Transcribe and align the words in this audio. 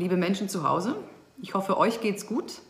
liebe 0.00 0.16
Menschen 0.16 0.48
zu 0.48 0.66
Hause. 0.66 0.96
Ich 1.42 1.52
hoffe, 1.52 1.76
euch 1.76 2.00
geht's 2.00 2.26
gut. 2.26 2.62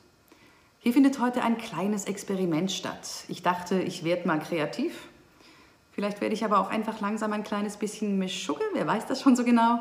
Hier 0.80 0.92
findet 0.92 1.20
heute 1.20 1.42
ein 1.42 1.58
kleines 1.58 2.06
Experiment 2.06 2.72
statt. 2.72 3.24
Ich 3.28 3.42
dachte, 3.42 3.80
ich 3.80 4.02
werde 4.02 4.26
mal 4.26 4.40
kreativ. 4.40 5.08
Vielleicht 5.92 6.20
werde 6.20 6.34
ich 6.34 6.44
aber 6.44 6.58
auch 6.58 6.70
einfach 6.70 7.00
langsam 7.00 7.32
ein 7.32 7.44
kleines 7.44 7.76
bisschen 7.76 8.18
Mischugge, 8.18 8.64
wer 8.72 8.86
weiß 8.86 9.06
das 9.06 9.22
schon 9.22 9.36
so 9.36 9.44
genau. 9.44 9.78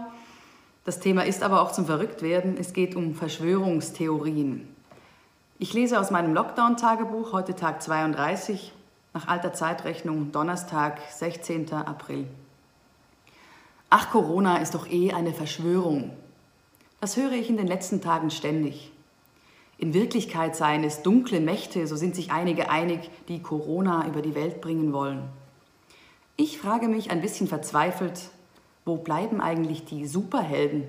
Das 0.86 1.00
Thema 1.00 1.26
ist 1.26 1.42
aber 1.42 1.62
auch 1.62 1.72
zum 1.72 1.88
Verrücktwerden. 1.88 2.56
Es 2.56 2.74
geht 2.74 2.96
um 2.96 3.16
Verschwörungstheorien. 3.16 4.68
Ich 5.58 5.74
lese 5.74 6.00
aus 6.00 6.12
meinem 6.12 6.36
Lockdown-Tagebuch, 6.36 7.34
heute 7.34 7.56
Tag 7.56 7.82
32, 7.82 8.74
nach 9.16 9.28
alter 9.28 9.54
Zeitrechnung, 9.54 10.32
Donnerstag, 10.32 11.00
16. 11.10 11.74
April. 11.74 12.28
Ach, 13.90 14.12
Corona 14.12 14.58
ist 14.58 14.76
doch 14.76 14.88
eh 14.88 15.14
eine 15.14 15.34
Verschwörung. 15.34 16.12
Das 17.02 17.16
höre 17.16 17.32
ich 17.32 17.50
in 17.50 17.56
den 17.56 17.68
letzten 17.68 18.02
Tagen 18.02 18.30
ständig. 18.30 18.92
In 19.78 19.94
Wirklichkeit 19.94 20.58
seien 20.58 20.84
es 20.84 21.02
dunkle 21.02 21.40
Mächte, 21.40 21.88
so 21.88 21.96
sind 21.96 22.14
sich 22.14 22.32
einige 22.32 22.70
einig, 22.70 23.10
die 23.30 23.42
Corona 23.42 24.06
über 24.08 24.22
die 24.22 24.36
Welt 24.36 24.60
bringen 24.60 24.92
wollen. 24.92 25.24
Ich 26.36 26.58
frage 26.58 26.90
mich 26.90 27.12
ein 27.12 27.22
bisschen 27.22 27.48
verzweifelt, 27.48 28.30
wo 28.84 28.98
bleiben 28.98 29.40
eigentlich 29.40 29.86
die 29.86 30.06
Superhelden? 30.08 30.84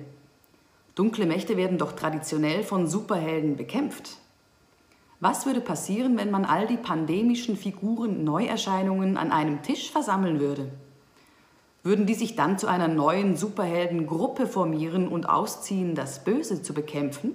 Dunkle 0.95 1.25
Mächte 1.25 1.55
werden 1.55 1.77
doch 1.77 1.93
traditionell 1.93 2.63
von 2.63 2.87
Superhelden 2.87 3.55
bekämpft. 3.55 4.17
Was 5.21 5.45
würde 5.45 5.61
passieren, 5.61 6.17
wenn 6.17 6.31
man 6.31 6.43
all 6.43 6.67
die 6.67 6.77
pandemischen 6.77 7.55
Figuren 7.55 8.25
Neuerscheinungen 8.25 9.15
an 9.15 9.31
einem 9.31 9.61
Tisch 9.61 9.91
versammeln 9.91 10.41
würde? 10.41 10.71
Würden 11.83 12.05
die 12.05 12.13
sich 12.13 12.35
dann 12.35 12.59
zu 12.59 12.67
einer 12.67 12.87
neuen 12.87 13.35
Superheldengruppe 13.35 14.45
formieren 14.45 15.07
und 15.07 15.27
ausziehen, 15.27 15.95
das 15.95 16.23
Böse 16.23 16.61
zu 16.61 16.73
bekämpfen? 16.73 17.33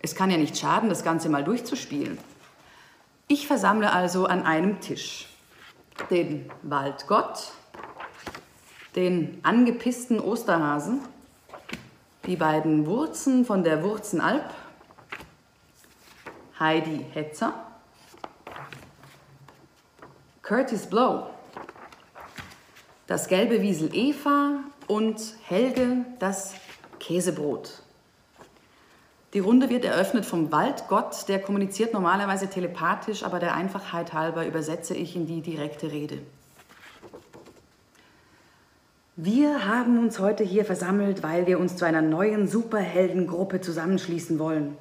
Es 0.00 0.16
kann 0.16 0.30
ja 0.30 0.36
nicht 0.36 0.58
schaden, 0.58 0.88
das 0.88 1.04
Ganze 1.04 1.28
mal 1.28 1.44
durchzuspielen. 1.44 2.18
Ich 3.28 3.46
versammle 3.46 3.92
also 3.92 4.26
an 4.26 4.42
einem 4.42 4.80
Tisch 4.80 5.28
den 6.10 6.50
Waldgott, 6.62 7.52
den 8.96 9.38
angepissten 9.42 10.20
Osterhasen, 10.20 11.00
die 12.26 12.36
beiden 12.36 12.86
Wurzen 12.86 13.44
von 13.44 13.64
der 13.64 13.82
Wurzenalp, 13.82 14.50
Heidi 16.58 17.04
Hetzer, 17.12 17.54
Curtis 20.42 20.86
Blow, 20.86 21.26
das 23.08 23.26
gelbe 23.26 23.62
Wiesel 23.62 23.88
Eva 23.94 24.60
und 24.86 25.18
Helge 25.42 26.04
das 26.18 26.52
Käsebrot. 27.00 27.82
Die 29.32 29.38
Runde 29.38 29.70
wird 29.70 29.86
eröffnet 29.86 30.26
vom 30.26 30.52
Waldgott, 30.52 31.26
der 31.26 31.40
kommuniziert 31.40 31.94
normalerweise 31.94 32.48
telepathisch, 32.48 33.22
aber 33.24 33.38
der 33.38 33.54
Einfachheit 33.54 34.12
halber 34.12 34.46
übersetze 34.46 34.94
ich 34.94 35.16
in 35.16 35.26
die 35.26 35.40
direkte 35.40 35.90
Rede. 35.90 36.18
Wir 39.16 39.66
haben 39.66 39.98
uns 39.98 40.18
heute 40.18 40.44
hier 40.44 40.66
versammelt, 40.66 41.22
weil 41.22 41.46
wir 41.46 41.58
uns 41.58 41.76
zu 41.76 41.86
einer 41.86 42.02
neuen 42.02 42.46
Superheldengruppe 42.46 43.62
zusammenschließen 43.62 44.38
wollen. 44.38 44.76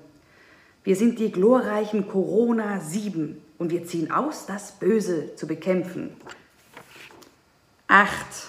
Wir 0.84 0.98
sind 0.98 1.20
die 1.20 1.32
glorreichen 1.32 2.10
Corona 2.10 2.82
7 2.82 3.42
und 3.58 3.72
wir 3.72 3.86
ziehen 3.86 4.12
aus, 4.12 4.46
das 4.46 4.74
Böse 4.74 5.34
zu 5.36 5.48
bekämpfen. 5.48 6.12
Acht. 7.88 8.48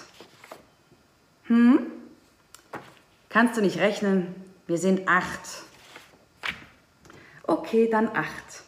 Hm? 1.43 1.87
Kannst 3.29 3.57
du 3.57 3.61
nicht 3.61 3.79
rechnen? 3.79 4.35
Wir 4.67 4.77
sind 4.77 5.07
acht. 5.07 5.63
Okay, 7.43 7.87
dann 7.89 8.09
acht. 8.09 8.63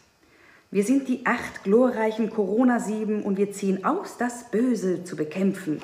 Wir 0.70 0.84
sind 0.84 1.08
die 1.08 1.26
acht 1.26 1.64
glorreichen 1.64 2.30
Corona-Sieben 2.30 3.22
und 3.22 3.36
wir 3.36 3.52
ziehen 3.52 3.84
aus, 3.84 4.16
das 4.16 4.50
Böse 4.50 5.04
zu 5.04 5.16
bekämpfen. 5.16 5.82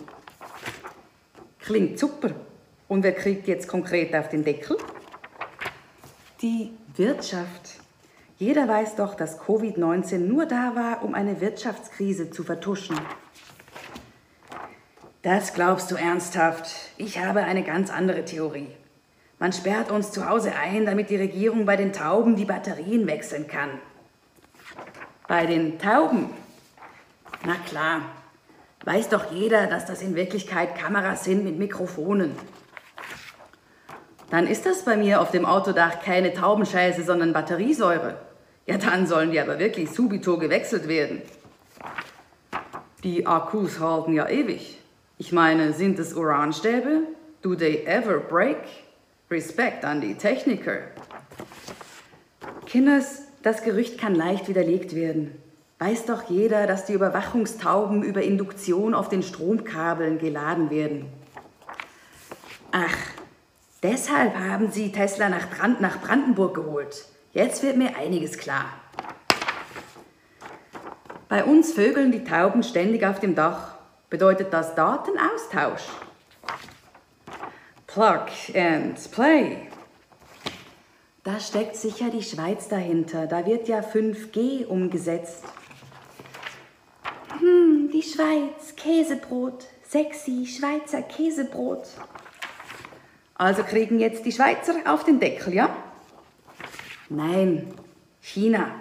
Klingt 1.61 1.99
super. 1.99 2.31
Und 2.89 3.03
wer 3.03 3.13
kriegt 3.13 3.47
jetzt 3.47 3.69
konkret 3.69 4.15
auf 4.15 4.31
den 4.31 4.45
Deckel? 4.45 4.79
Die 6.41 6.71
Wirtschaft. 6.97 7.81
Jeder 8.39 8.67
weiß 8.67 8.97
doch, 8.97 9.15
dass 9.15 9.39
Covid-19 9.39 10.19
nur 10.19 10.47
da 10.47 10.75
war, 10.75 11.05
um 11.05 11.15
eine 11.15 11.41
Wirtschaftskrise 11.43 12.31
zu 12.31 12.43
vertuschen. 12.43 12.99
Das 15.31 15.53
glaubst 15.53 15.91
du 15.91 15.97
ernsthaft? 15.97 16.71
Ich 16.97 17.19
habe 17.19 17.41
eine 17.41 17.63
ganz 17.63 17.91
andere 17.91 18.25
Theorie. 18.25 18.69
Man 19.39 19.53
sperrt 19.53 19.91
uns 19.91 20.11
zu 20.11 20.27
Hause 20.27 20.55
ein, 20.55 20.87
damit 20.87 21.11
die 21.11 21.17
Regierung 21.17 21.67
bei 21.67 21.77
den 21.77 21.93
Tauben 21.93 22.35
die 22.35 22.47
Batterien 22.47 23.07
wechseln 23.07 23.47
kann. 23.47 23.69
Bei 25.27 25.45
den 25.45 25.79
Tauben? 25.79 26.31
Na 27.45 27.57
klar. 27.67 28.01
Weiß 28.87 29.11
doch 29.11 29.31
jeder, 29.31 29.67
dass 29.67 29.85
das 29.85 30.01
in 30.01 30.15
Wirklichkeit 30.15 30.75
Kameras 30.79 31.25
sind 31.25 31.45
mit 31.45 31.59
Mikrofonen. 31.59 32.35
Dann 34.31 34.47
ist 34.47 34.65
das 34.65 34.87
bei 34.87 34.97
mir 34.97 35.21
auf 35.21 35.31
dem 35.31 35.45
Autodach 35.45 36.01
keine 36.03 36.33
Taubenscheiße, 36.33 37.03
sondern 37.03 37.35
Batteriesäure. 37.35 38.17
Ja, 38.65 38.79
dann 38.79 39.07
sollen 39.07 39.33
die 39.33 39.41
aber 39.41 39.59
wirklich 39.59 39.91
subito 39.91 40.39
gewechselt 40.39 40.89
werden. 40.89 41.21
Die 43.05 43.27
Akkus 43.27 43.79
halten 43.79 44.15
ja 44.15 44.27
ewig. 44.27 44.78
Ich 45.21 45.33
meine, 45.33 45.73
sind 45.73 45.99
es 45.99 46.15
Uranstäbe? 46.15 47.03
Do 47.43 47.57
they 47.57 47.85
ever 47.87 48.19
break? 48.19 48.59
Respekt 49.29 49.85
an 49.85 50.01
die 50.01 50.15
Techniker. 50.15 50.79
Kinders, 52.67 53.23
das 53.43 53.65
Gerücht 53.65 53.99
kann 53.99 54.15
leicht 54.15 54.49
widerlegt 54.49 54.95
werden. 54.95 55.33
Weiß 55.81 56.07
doch 56.07 56.31
jeder, 56.31 56.69
dass 56.69 56.87
die 56.87 56.93
Überwachungstauben 56.93 58.05
über 58.05 58.23
Induktion 58.23 58.95
auf 58.95 59.09
den 59.09 59.25
Stromkabeln 59.25 60.19
geladen 60.19 60.71
werden. 60.71 61.07
Ach, 62.71 62.97
deshalb 63.83 64.37
haben 64.37 64.71
sie 64.71 64.93
Tesla 64.93 65.29
nach, 65.29 65.51
Brand 65.51 65.81
nach 65.81 66.01
Brandenburg 66.01 66.55
geholt. 66.55 67.07
Jetzt 67.33 67.65
wird 67.65 67.77
mir 67.77 67.97
einiges 67.97 68.39
klar. 68.39 68.67
Bei 71.29 71.45
uns 71.45 71.73
vögeln 71.73 72.13
die 72.13 72.25
Tauben 72.25 72.63
ständig 72.63 73.05
auf 73.05 73.19
dem 73.19 73.35
Dach 73.35 73.78
bedeutet 74.11 74.53
das 74.53 74.75
Datenaustausch. 74.75 75.83
Plug 77.87 78.27
and 78.55 79.11
Play. 79.13 79.69
Da 81.25 81.41
steckt 81.41 81.77
sicher 81.77 82.11
die 82.11 82.23
Schweiz 82.23 82.69
dahinter. 82.69 83.27
Da 83.27 83.45
wird 83.45 83.69
ja 83.69 83.81
5G 83.81 84.67
umgesetzt. 84.67 85.45
Hm, 87.39 87.91
die 87.93 88.03
Schweiz, 88.03 88.75
Käsebrot, 88.77 89.67
sexy 89.87 90.47
Schweizer 90.47 91.03
Käsebrot. 91.03 91.87
Also 93.35 93.63
kriegen 93.63 93.99
jetzt 94.01 94.25
die 94.25 94.33
Schweizer 94.33 94.75
auf 94.87 95.05
den 95.05 95.21
Deckel, 95.21 95.55
ja? 95.55 95.77
Nein, 97.09 97.75
China. 98.21 98.73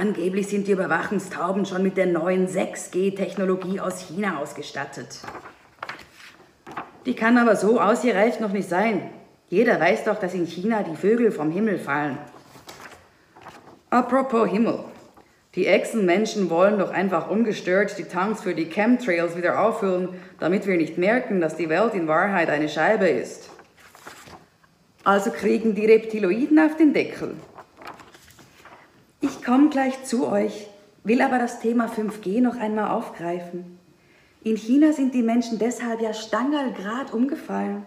Angeblich 0.00 0.46
sind 0.46 0.68
die 0.68 0.72
Überwachungstauben 0.72 1.66
schon 1.66 1.82
mit 1.82 1.96
der 1.96 2.06
neuen 2.06 2.46
6G-Technologie 2.46 3.80
aus 3.80 4.06
China 4.06 4.38
ausgestattet. 4.38 5.18
Die 7.04 7.16
kann 7.16 7.36
aber 7.36 7.56
so 7.56 7.80
ausgereift 7.80 8.40
noch 8.40 8.52
nicht 8.52 8.68
sein. 8.68 9.10
Jeder 9.48 9.80
weiß 9.80 10.04
doch, 10.04 10.20
dass 10.20 10.34
in 10.34 10.46
China 10.46 10.84
die 10.84 10.94
Vögel 10.94 11.32
vom 11.32 11.50
Himmel 11.50 11.80
fallen. 11.80 12.16
Apropos 13.90 14.48
Himmel. 14.48 14.84
Die 15.56 15.66
Echsenmenschen 15.66 16.48
wollen 16.48 16.78
doch 16.78 16.90
einfach 16.90 17.28
ungestört 17.28 17.98
die 17.98 18.04
Tanks 18.04 18.42
für 18.42 18.54
die 18.54 18.66
Chemtrails 18.66 19.36
wieder 19.36 19.60
auffüllen, 19.60 20.10
damit 20.38 20.68
wir 20.68 20.76
nicht 20.76 20.96
merken, 20.96 21.40
dass 21.40 21.56
die 21.56 21.68
Welt 21.68 21.94
in 21.94 22.06
Wahrheit 22.06 22.50
eine 22.50 22.68
Scheibe 22.68 23.08
ist. 23.08 23.50
Also 25.02 25.32
kriegen 25.32 25.74
die 25.74 25.86
Reptiloiden 25.86 26.60
auf 26.60 26.76
den 26.76 26.92
Deckel. 26.92 27.34
Komme 29.48 29.70
gleich 29.70 30.04
zu 30.04 30.26
euch, 30.26 30.66
will 31.04 31.22
aber 31.22 31.38
das 31.38 31.58
Thema 31.60 31.86
5G 31.86 32.42
noch 32.42 32.58
einmal 32.58 32.90
aufgreifen. 32.90 33.78
In 34.44 34.56
China 34.56 34.92
sind 34.92 35.14
die 35.14 35.22
Menschen 35.22 35.58
deshalb 35.58 36.02
ja 36.02 36.12
stangerlgrad 36.12 37.14
umgefallen. 37.14 37.86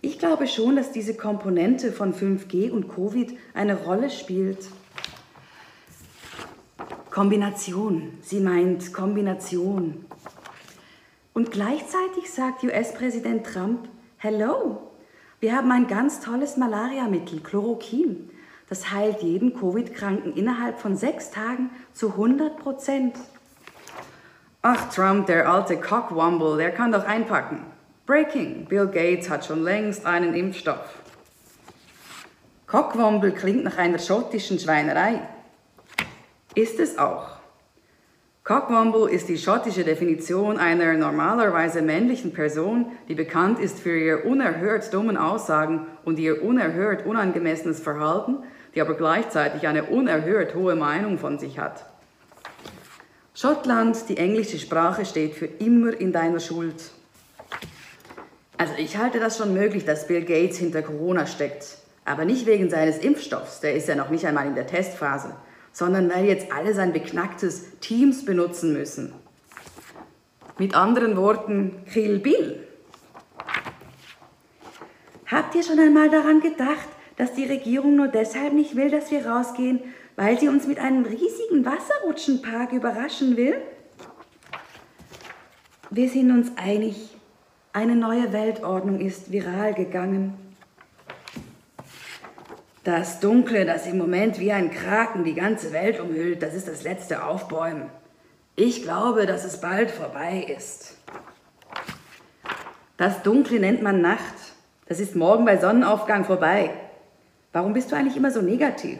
Ich 0.00 0.18
glaube 0.18 0.48
schon, 0.48 0.74
dass 0.74 0.90
diese 0.90 1.14
Komponente 1.14 1.92
von 1.92 2.12
5G 2.12 2.72
und 2.72 2.88
Covid 2.88 3.38
eine 3.54 3.76
Rolle 3.76 4.10
spielt. 4.10 4.66
Kombination, 7.08 8.18
sie 8.22 8.40
meint 8.40 8.92
Kombination. 8.92 10.06
Und 11.34 11.52
gleichzeitig 11.52 12.32
sagt 12.32 12.64
US-Präsident 12.64 13.46
Trump, 13.46 13.88
Hello, 14.16 14.90
wir 15.38 15.54
haben 15.54 15.70
ein 15.70 15.86
ganz 15.86 16.18
tolles 16.18 16.56
Malariamittel, 16.56 17.38
Chloroquin. 17.38 18.28
Das 18.70 18.92
heilt 18.92 19.20
jeden 19.20 19.52
Covid-Kranken 19.58 20.32
innerhalb 20.34 20.78
von 20.78 20.96
sechs 20.96 21.30
Tagen 21.30 21.70
zu 21.92 22.10
100 22.12 22.56
Prozent. 22.56 23.16
Ach, 24.62 24.88
Trump, 24.94 25.26
der 25.26 25.48
alte 25.50 25.76
Cockwomble, 25.76 26.56
der 26.56 26.70
kann 26.70 26.92
doch 26.92 27.04
einpacken. 27.04 27.66
Breaking. 28.06 28.66
Bill 28.66 28.86
Gates 28.86 29.28
hat 29.28 29.44
schon 29.44 29.64
längst 29.64 30.06
einen 30.06 30.34
Impfstoff. 30.34 31.00
Cockwomble 32.68 33.32
klingt 33.32 33.64
nach 33.64 33.76
einer 33.76 33.98
schottischen 33.98 34.60
Schweinerei. 34.60 35.20
Ist 36.54 36.78
es 36.78 36.96
auch. 36.96 37.39
Cockwomble 38.50 39.08
ist 39.08 39.28
die 39.28 39.38
schottische 39.38 39.84
Definition 39.84 40.56
einer 40.56 40.94
normalerweise 40.94 41.82
männlichen 41.82 42.32
Person, 42.32 42.86
die 43.06 43.14
bekannt 43.14 43.60
ist 43.60 43.78
für 43.78 43.96
ihr 43.96 44.26
unerhört 44.26 44.92
dummen 44.92 45.16
Aussagen 45.16 45.86
und 46.04 46.18
ihr 46.18 46.42
unerhört 46.42 47.06
unangemessenes 47.06 47.78
Verhalten, 47.78 48.38
die 48.74 48.80
aber 48.80 48.94
gleichzeitig 48.94 49.68
eine 49.68 49.84
unerhört 49.84 50.56
hohe 50.56 50.74
Meinung 50.74 51.16
von 51.16 51.38
sich 51.38 51.60
hat. 51.60 51.84
Schottland, 53.34 54.08
die 54.08 54.16
englische 54.16 54.58
Sprache, 54.58 55.04
steht 55.04 55.34
für 55.34 55.46
immer 55.46 55.92
in 55.92 56.12
deiner 56.12 56.40
Schuld. 56.40 56.90
Also 58.58 58.72
ich 58.78 58.96
halte 58.96 59.20
das 59.20 59.38
schon 59.38 59.54
möglich, 59.54 59.84
dass 59.84 60.08
Bill 60.08 60.24
Gates 60.24 60.58
hinter 60.58 60.82
Corona 60.82 61.26
steckt. 61.26 61.78
Aber 62.04 62.24
nicht 62.24 62.46
wegen 62.46 62.68
seines 62.68 62.98
Impfstoffs, 62.98 63.60
der 63.60 63.74
ist 63.74 63.86
ja 63.86 63.94
noch 63.94 64.10
nicht 64.10 64.26
einmal 64.26 64.48
in 64.48 64.56
der 64.56 64.66
Testphase, 64.66 65.36
sondern 65.72 66.10
weil 66.10 66.26
jetzt 66.26 66.52
alle 66.52 66.74
sein 66.74 66.92
beknacktes 66.92 67.78
Teams 67.80 68.24
benutzen 68.24 68.72
müssen. 68.72 69.12
Mit 70.58 70.74
anderen 70.74 71.16
Worten, 71.16 71.82
Kill 71.90 72.18
Bill. 72.18 72.66
Habt 75.26 75.54
ihr 75.54 75.62
schon 75.62 75.78
einmal 75.78 76.10
daran 76.10 76.40
gedacht, 76.40 76.88
dass 77.16 77.34
die 77.34 77.44
Regierung 77.44 77.96
nur 77.96 78.08
deshalb 78.08 78.52
nicht 78.52 78.76
will, 78.76 78.90
dass 78.90 79.10
wir 79.10 79.26
rausgehen, 79.26 79.80
weil 80.16 80.38
sie 80.40 80.48
uns 80.48 80.66
mit 80.66 80.78
einem 80.78 81.04
riesigen 81.04 81.64
Wasserrutschenpark 81.64 82.72
überraschen 82.72 83.36
will? 83.36 83.62
Wir 85.90 86.08
sind 86.08 86.30
uns 86.30 86.52
einig, 86.56 87.16
eine 87.72 87.94
neue 87.94 88.32
Weltordnung 88.32 89.00
ist 89.00 89.30
viral 89.30 89.74
gegangen. 89.74 90.34
Das 92.92 93.20
Dunkle, 93.20 93.64
das 93.66 93.86
im 93.86 93.98
Moment 93.98 94.40
wie 94.40 94.50
ein 94.50 94.72
Kraken 94.72 95.22
die 95.22 95.36
ganze 95.36 95.72
Welt 95.72 96.00
umhüllt, 96.00 96.42
das 96.42 96.54
ist 96.54 96.66
das 96.66 96.82
letzte 96.82 97.24
Aufbäumen. 97.24 97.88
Ich 98.56 98.82
glaube, 98.82 99.26
dass 99.26 99.44
es 99.44 99.60
bald 99.60 99.92
vorbei 99.92 100.44
ist. 100.58 100.96
Das 102.96 103.22
Dunkle 103.22 103.60
nennt 103.60 103.80
man 103.80 104.00
Nacht. 104.00 104.34
Das 104.86 104.98
ist 104.98 105.14
morgen 105.14 105.44
bei 105.44 105.56
Sonnenaufgang 105.56 106.24
vorbei. 106.24 106.70
Warum 107.52 107.74
bist 107.74 107.92
du 107.92 107.96
eigentlich 107.96 108.16
immer 108.16 108.32
so 108.32 108.42
negativ? 108.42 108.98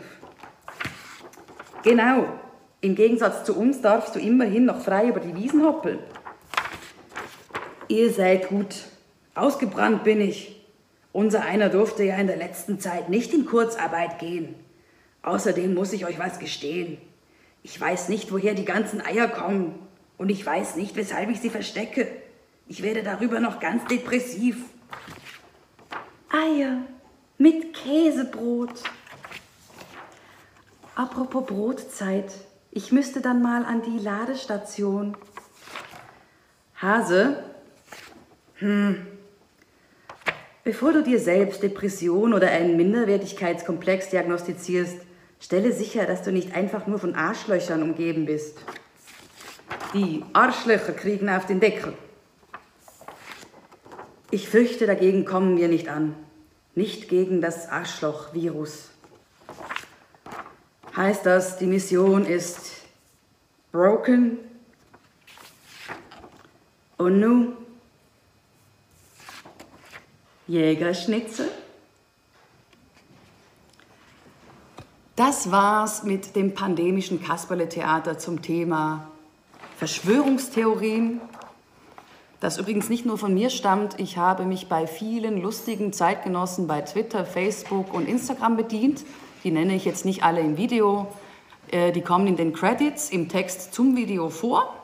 Genau. 1.82 2.26
Im 2.80 2.94
Gegensatz 2.94 3.42
zu 3.42 3.58
uns 3.58 3.80
darfst 3.80 4.14
du 4.14 4.20
immerhin 4.20 4.66
noch 4.66 4.82
frei 4.82 5.08
über 5.08 5.18
die 5.18 5.34
Wiesen 5.34 5.64
hoppeln. 5.64 5.98
Ihr 7.88 8.12
seid 8.12 8.50
gut. 8.50 8.84
Ausgebrannt 9.34 10.04
bin 10.04 10.20
ich. 10.20 10.59
Unser 11.12 11.42
einer 11.42 11.68
durfte 11.68 12.04
ja 12.04 12.16
in 12.16 12.28
der 12.28 12.36
letzten 12.36 12.78
Zeit 12.78 13.08
nicht 13.08 13.32
in 13.34 13.46
Kurzarbeit 13.46 14.18
gehen. 14.18 14.54
Außerdem 15.22 15.74
muss 15.74 15.92
ich 15.92 16.06
euch 16.06 16.18
was 16.18 16.38
gestehen. 16.38 16.98
Ich 17.62 17.78
weiß 17.78 18.08
nicht, 18.08 18.32
woher 18.32 18.54
die 18.54 18.64
ganzen 18.64 19.00
Eier 19.00 19.28
kommen. 19.28 19.74
Und 20.16 20.28
ich 20.30 20.44
weiß 20.44 20.76
nicht, 20.76 20.96
weshalb 20.96 21.30
ich 21.30 21.40
sie 21.40 21.50
verstecke. 21.50 22.06
Ich 22.68 22.82
werde 22.82 23.02
darüber 23.02 23.40
noch 23.40 23.58
ganz 23.58 23.84
depressiv. 23.86 24.56
Eier 26.30 26.82
mit 27.38 27.74
Käsebrot. 27.74 28.82
Apropos 30.94 31.46
Brotzeit, 31.46 32.32
ich 32.70 32.92
müsste 32.92 33.20
dann 33.20 33.42
mal 33.42 33.64
an 33.64 33.82
die 33.82 33.98
Ladestation. 33.98 35.16
Hase? 36.76 37.42
Hm. 38.56 39.06
Bevor 40.70 40.92
du 40.92 41.02
dir 41.02 41.18
selbst 41.18 41.64
Depression 41.64 42.32
oder 42.32 42.48
einen 42.48 42.76
Minderwertigkeitskomplex 42.76 44.10
diagnostizierst, 44.10 44.98
stelle 45.40 45.72
sicher, 45.72 46.06
dass 46.06 46.22
du 46.22 46.30
nicht 46.30 46.54
einfach 46.54 46.86
nur 46.86 47.00
von 47.00 47.16
Arschlöchern 47.16 47.82
umgeben 47.82 48.24
bist. 48.24 48.56
Die 49.94 50.22
Arschlöcher 50.32 50.92
kriegen 50.92 51.28
auf 51.28 51.44
den 51.46 51.58
Deckel. 51.58 51.94
Ich 54.30 54.48
fürchte, 54.48 54.86
dagegen 54.86 55.24
kommen 55.24 55.56
wir 55.56 55.66
nicht 55.66 55.88
an. 55.88 56.14
Nicht 56.76 57.08
gegen 57.08 57.40
das 57.40 57.68
Arschloch-Virus 57.68 58.90
heißt 60.96 61.26
das, 61.26 61.58
die 61.58 61.66
Mission 61.66 62.24
ist 62.24 62.82
broken. 63.72 64.38
Und 66.96 67.18
nun 67.18 67.56
Jägerschnitzel. 70.50 71.48
Das 75.14 75.52
war's 75.52 76.02
mit 76.02 76.34
dem 76.34 76.54
pandemischen 76.54 77.22
Kasperle-Theater 77.22 78.18
zum 78.18 78.42
Thema 78.42 79.06
Verschwörungstheorien. 79.76 81.20
Das 82.40 82.58
übrigens 82.58 82.88
nicht 82.88 83.06
nur 83.06 83.16
von 83.16 83.32
mir 83.32 83.48
stammt. 83.48 84.00
Ich 84.00 84.16
habe 84.16 84.44
mich 84.44 84.68
bei 84.68 84.88
vielen 84.88 85.40
lustigen 85.40 85.92
Zeitgenossen 85.92 86.66
bei 86.66 86.80
Twitter, 86.80 87.24
Facebook 87.24 87.94
und 87.94 88.08
Instagram 88.08 88.56
bedient. 88.56 89.04
Die 89.44 89.52
nenne 89.52 89.76
ich 89.76 89.84
jetzt 89.84 90.04
nicht 90.04 90.24
alle 90.24 90.40
im 90.40 90.56
Video. 90.56 91.06
Äh, 91.70 91.92
die 91.92 92.02
kommen 92.02 92.26
in 92.26 92.36
den 92.36 92.52
Credits 92.52 93.10
im 93.10 93.28
Text 93.28 93.72
zum 93.72 93.94
Video 93.94 94.30
vor. 94.30 94.79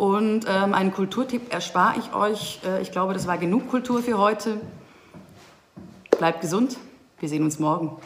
Und 0.00 0.46
ähm, 0.48 0.72
einen 0.72 0.94
Kulturtipp 0.94 1.52
erspare 1.52 1.98
ich 1.98 2.14
euch. 2.14 2.60
Äh, 2.64 2.80
ich 2.80 2.90
glaube, 2.90 3.12
das 3.12 3.26
war 3.26 3.36
genug 3.36 3.68
Kultur 3.68 4.02
für 4.02 4.16
heute. 4.16 4.58
Bleibt 6.16 6.40
gesund. 6.40 6.78
Wir 7.18 7.28
sehen 7.28 7.44
uns 7.44 7.58
morgen. 7.58 7.98